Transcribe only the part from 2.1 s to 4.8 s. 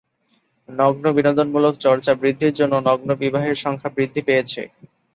বৃদ্ধির জন্য নগ্ন বিবাহের সংখ্যা বৃদ্ধি পেয়েছে।